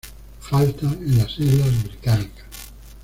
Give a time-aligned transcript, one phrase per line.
[0.39, 2.47] Falta en las Islas Británicas.